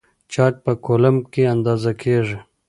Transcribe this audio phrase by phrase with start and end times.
[0.31, 2.37] چارج په کولمب کې اندازه کېږي.